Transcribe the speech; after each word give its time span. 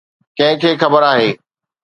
ڪنهن 0.37 0.55
کي 0.63 0.71
خبر 0.83 1.01
آهي. 1.11 1.29